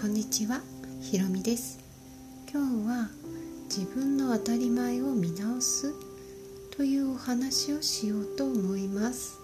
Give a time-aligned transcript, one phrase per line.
[0.00, 0.62] こんにちは、
[1.02, 1.78] ひろみです。
[2.50, 3.10] 今日は
[3.64, 5.92] 自分の当たり前を見直す
[6.74, 9.38] というお話をしようと思います。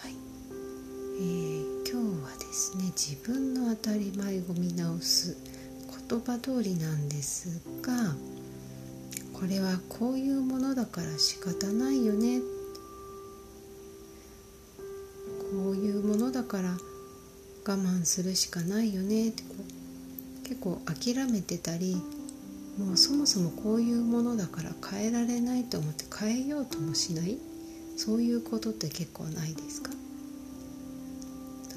[0.00, 0.12] はい、
[0.52, 5.36] えー、今日はですね自分の当たり前を見直す
[6.08, 8.14] 言葉通りなんですが
[9.32, 12.40] これはこういうものだから仕方ないよね。
[15.50, 16.76] こういうものだから
[17.68, 19.28] 我慢するしかないよね。
[19.28, 21.96] ってこう結構諦めてたり
[22.78, 27.36] もうそもそもこういうものだから変えられないと思って変えようともしない？
[27.98, 29.90] そういうことって結構ないですか？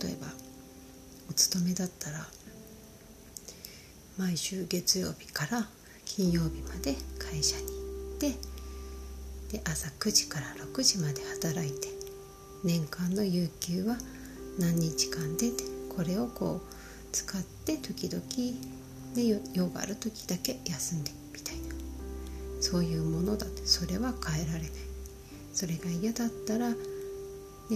[0.00, 0.28] 例えば
[1.28, 2.26] お勤めだったら
[4.18, 5.66] 毎週月曜日から
[6.04, 7.72] 金曜日まで会社に行
[8.16, 11.88] ってで朝9時から6時まで働いて
[12.62, 13.96] 年間の有給は
[14.60, 15.64] 何日間でって
[15.96, 16.74] これをこう
[17.12, 18.22] 使って時々
[19.14, 21.62] で用がある時だけ休んでみたいな。
[22.60, 24.70] そういうものだってそれは変えられない。
[25.52, 26.76] それが嫌だったら、ね、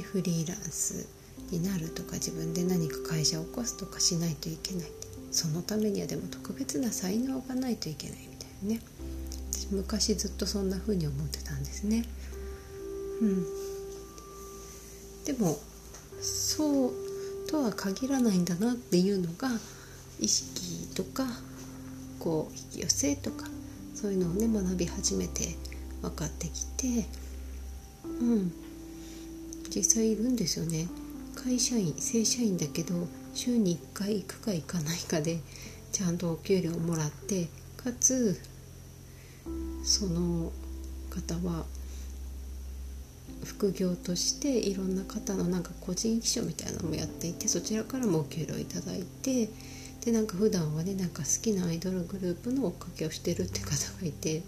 [0.00, 1.06] フリーランス
[1.50, 4.90] になるとか自分で何か会社を起こすとかしないといけない。
[5.30, 8.80] そのためにはでも特別な才能がないといけないみたいなね。
[9.70, 12.04] 昔ずっとそんな風に思ってたんですね。
[13.20, 13.44] うん。
[15.24, 15.58] でも
[16.20, 17.05] そう
[17.46, 19.48] とは限らないんだなっていうのが
[20.20, 21.24] 意識とか
[22.18, 23.46] こう引き寄せとか
[23.94, 25.54] そういうのをね学び始めて
[26.02, 27.06] 分かってきて
[28.04, 28.52] うん。
[29.74, 30.88] 実際いるんですよね。
[31.34, 32.94] 会社員正社員だけど
[33.34, 35.38] 週に1回行くか行かないかで
[35.92, 38.40] ちゃんとお給料もらってかつ
[39.84, 40.50] その
[41.10, 41.66] 方は
[43.46, 49.48] 副業としていろんな方のなんか個人秘書みたいなのもやっていてそちらからもお給料いただいて
[50.04, 53.70] でなんか普段はねなんか好きなアイドルグループの追っかけをしてるって方
[54.00, 54.42] がいて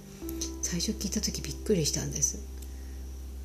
[0.62, 2.44] 最初聞いた時びっくりしたんです。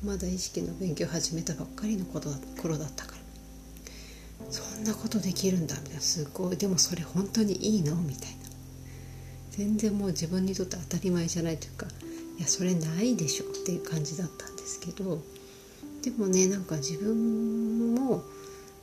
[0.04, 3.18] まだ意識の勉強始めたばっかりのことだ頃だったから。
[4.50, 6.00] そんなことできるんだみたいな。
[6.02, 6.56] すごい。
[6.56, 8.44] でもそれ本当にいいのみたいな。
[9.56, 11.86] 全然もう自分にとって当たり前じゃないというか
[12.38, 15.22] いやそれないでしょっていう感じだったんですけど
[16.04, 18.22] でもねなんか自分も、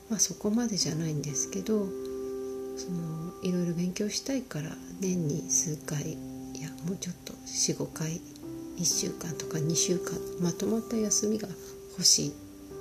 [0.09, 1.85] まあ、そこまでじゃないんですけど
[2.77, 8.19] そのいろいろ勉強したいから年に数回いやもうちょっと45回
[8.77, 11.47] 1週間とか2週間まとまった休みが
[11.91, 12.33] 欲しい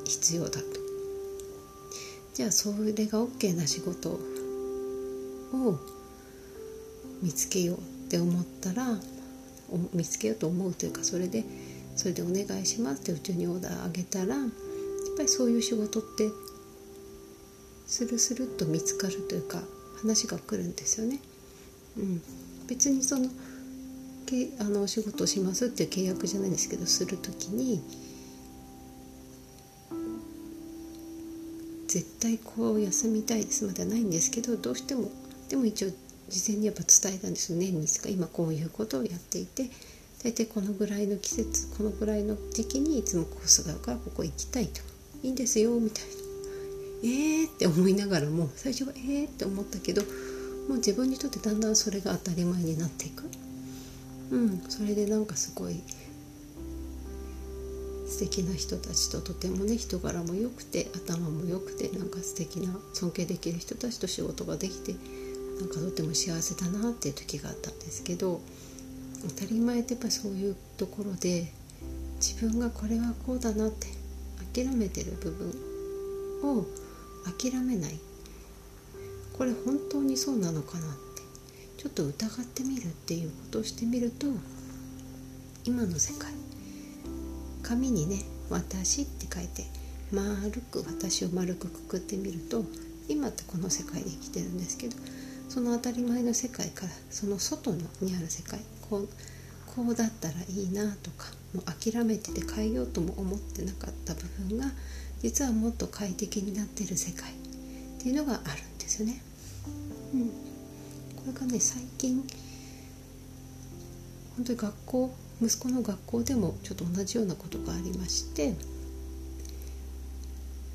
[0.04, 0.64] 必要だと。
[2.32, 4.18] じゃあそれが OK な仕事を
[7.22, 8.86] 見つけようって思ったら
[9.92, 11.44] 見つけようと思うというかそれで
[12.00, 14.48] それでお願いしますってうちにオーダーあげたらやっ
[15.18, 16.30] ぱりそういう仕事って
[17.86, 19.60] スルスルっと見つかるというか
[20.00, 21.18] 話が来るんですよね。
[21.98, 22.22] うん、
[22.68, 23.28] 別にその
[24.24, 27.82] けあのお仕事をしますっていう契約じゃないんですけどする時に
[31.86, 35.10] 絶対こう休みたいですまではないんですけどどうしても
[35.50, 35.90] でも一応
[36.30, 39.68] 事前にやっぱ伝えたんですよ年に今こういうことをやっていて
[40.22, 44.80] 大体このぐらいの季節このぐらいの時期にいつもコースがあるからここ行きたいと
[45.22, 46.10] いいんですよみたいな。
[47.02, 53.24] えーって思いながらも最初はえーって思ったけどもう自分にとってだんだんそれが当たり前になっていく。
[54.30, 54.62] うん。
[54.68, 55.80] それでなんかすごい
[58.06, 64.94] 素敵な人たちととてもね人柄も良くて頭も良くてなんか素敵な尊敬できる人たちと仕事ができて
[65.60, 68.40] なんかとても幸せだなっていう時があったんですけど
[69.28, 71.52] 当たり前ってやっぱそういうところで
[72.16, 73.86] 自分がこれはこうだなって
[74.54, 75.30] 諦めてる部
[76.42, 76.64] 分を
[77.40, 77.98] 諦めない。
[79.40, 81.22] これ本当にそうなのかなって
[81.78, 84.26] ちょっと疑ってみるっていうことをしてみると
[85.64, 86.30] 今の世界
[87.62, 89.64] 紙にね「私」って書いて
[90.12, 92.66] 丸く私を丸くくくってみると
[93.08, 94.96] 今ってこの世界で生きてるんですけど
[95.48, 99.08] その当たり前の世界からその外のにある世界こう
[99.66, 104.66] こうだったらいいなとかもう諦めてて変えようとも思ってなかった部分が
[105.22, 109.22] 実はもっと快適になってる世界っていうのがあるんですよね。
[110.14, 112.24] うん、これがね最近
[114.36, 118.54] 本当に学校息子の学校でもちょっと同じようなことがありまして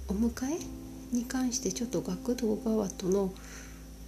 [0.08, 3.34] お迎えに関してちょっと学童側との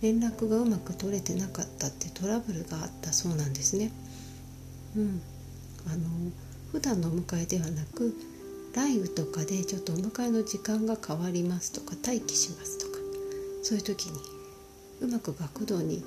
[0.02, 3.92] 連絡がうまく取れてなかったってトラブルがあったそうなんですね。
[4.96, 5.22] うん、
[5.88, 6.32] あの
[6.72, 8.14] 普段のお迎えではなく
[8.74, 12.98] 雷雨とかでちょっとお迎えの時間が変わりますとか待機しますとか
[13.64, 14.20] そういう時に
[15.02, 16.04] うまく学童に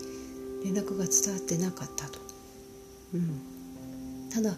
[0.65, 2.19] 連絡が伝わってなかったと。
[3.15, 3.41] うん、
[4.33, 4.57] ただ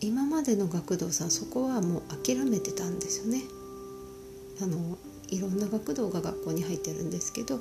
[0.00, 3.42] 今までの学童さんそこはもう諦めてたんですよね。
[4.62, 4.98] あの
[5.28, 7.60] いろんな学童が学校に入ってるんですけど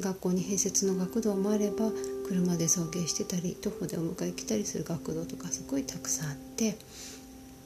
[0.00, 1.90] 学校に併設の学童もあれば
[2.28, 6.76] 車で送迎してたり徒歩でお迎え来たりする学童とかすごいたくさんあって、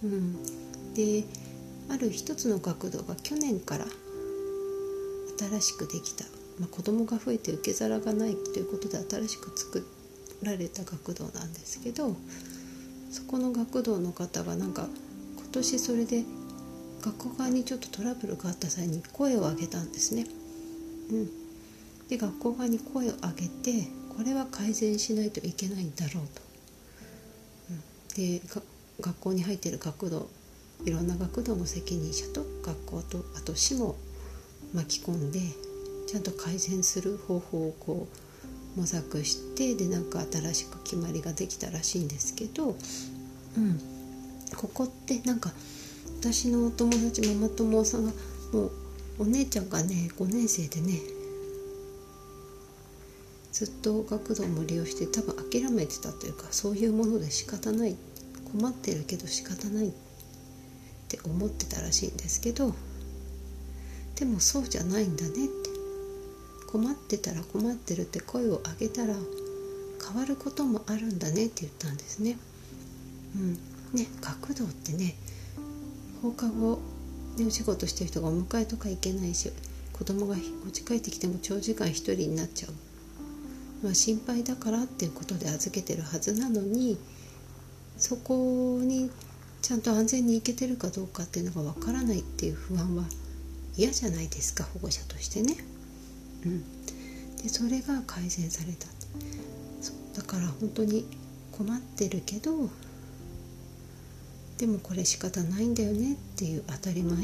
[0.05, 0.37] うん、
[0.95, 1.25] で
[1.89, 3.87] ある一つの学童が去年から
[5.39, 6.25] 新しくできた、
[6.59, 9.87] まあ、子供が増えて受け皿がないということで新しく作
[10.43, 12.15] られた学童なんですけど
[13.11, 14.87] そこの学童の方がなんか
[15.37, 16.25] 今年それで
[17.03, 20.27] 学校側にちょっとトラブルがあった際に声を上げたんですね。
[21.11, 21.31] うん、
[22.11, 26.43] で学校側に声を上げてこれは改善しないといけないんだろうと。
[27.71, 28.43] うん、で
[29.01, 30.29] 学校に入っている学童
[30.85, 33.97] いろんな学童の責任者と学校とあと市も
[34.75, 35.41] 巻き込んで
[36.09, 38.09] ちゃんと改善する方法をこ
[38.77, 42.77] う模索してでなんか新しく決まりができたらしいんですけど、
[43.57, 43.81] うん、
[44.57, 45.51] ここってなんか
[46.21, 48.13] 私のお友達ママ友さんが
[48.53, 48.71] もう
[49.21, 50.99] お姉ちゃんがね5年生でね
[53.61, 57.95] ずっと学童も利用して多分諦めてたというかそういうもので仕方ない
[58.51, 59.93] 困ってるけど仕方ないっ
[61.09, 62.73] て思ってたらしいんですけど
[64.19, 65.71] でもそうじゃないんだねって
[66.73, 69.13] 困ってたら困ってるって声を上げたら
[70.09, 72.39] 変わることもあるんだねって言ったんですね。
[73.37, 73.53] うん、
[73.93, 75.17] ね学童ってね
[76.23, 76.79] 放課後
[77.37, 79.53] でお仕事してる人がお迎えとか行けないし
[79.93, 82.73] 子供がお家帰ってきても長時間一人になっちゃう、
[83.83, 86.99] まあ、心配だからっていうことで預けてるはずなのに
[87.97, 89.11] そこに
[89.63, 93.05] ちゃんと安全に行けてるかどうかっていうのがわからないっていう不安は
[93.77, 95.55] 嫌じゃないですか保護者としてね。
[96.45, 96.63] うん、
[97.37, 98.87] でそれが改善された。
[100.17, 101.07] だから本当に
[101.53, 102.69] 困ってるけど
[104.59, 107.17] でもこれ仕方ないんだよねっていう当たり前。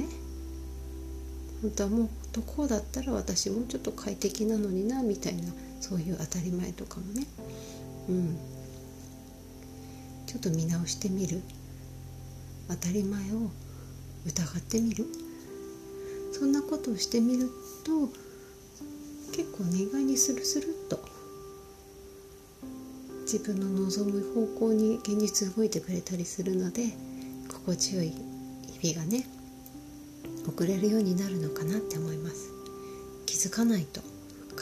[1.62, 7.26] 本当はもっとこうだったら私もうちょっと快適なのになみたいなそういう当たり前とかもね。
[8.08, 8.37] うん。
[10.26, 11.43] ちょっと見直してみる。
[12.69, 13.50] 当たり前を
[14.26, 15.06] 疑ってみる。
[16.38, 17.49] そんなことをしてみる
[17.82, 18.08] と
[19.32, 21.00] 結構ね意外にスルスルっと
[23.23, 26.88] 自分の望む方向に現実動いてくれたりするので
[27.49, 28.12] 心地よい
[28.81, 29.26] 日々がね
[30.46, 32.50] 送れるようになるのかなって思います。
[33.25, 34.16] 気づかないと。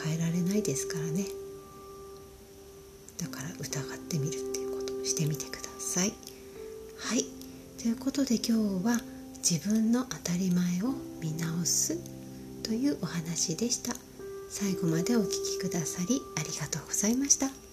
[0.05, 1.25] 変えられないですからね。
[3.19, 6.12] だから疑ってみるっていうことをしてみてください。
[6.99, 7.25] はい。
[7.81, 8.45] ということで今
[8.81, 9.01] 日は
[9.39, 11.99] 自分の当たり前を見直す
[12.62, 13.95] というお話でした。
[14.51, 17.63] 最後までお聴きくださりありがとうございました。